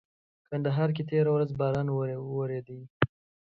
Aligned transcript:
کندهار 0.49 0.89
کي 0.95 1.03
تيره 1.09 1.29
ورځ 1.35 1.49
باران 1.59 1.87
ووريدلي. 2.29 2.83